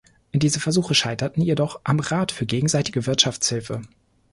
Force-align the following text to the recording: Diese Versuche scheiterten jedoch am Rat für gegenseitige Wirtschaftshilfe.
Diese 0.33 0.59
Versuche 0.59 0.95
scheiterten 0.95 1.43
jedoch 1.43 1.79
am 1.83 1.99
Rat 1.99 2.31
für 2.31 2.47
gegenseitige 2.47 3.05
Wirtschaftshilfe. 3.05 3.83